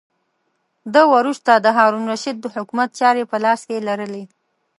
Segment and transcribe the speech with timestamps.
[0.93, 4.23] ده وروسته د هارون الرشید د حکومت چارې په لاس کې لرلې.